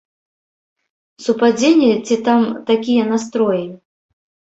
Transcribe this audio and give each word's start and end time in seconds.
Супадзенне 1.25 1.89
ці 2.05 2.17
там 2.29 2.41
такія 2.71 3.03
настроі? 3.11 3.61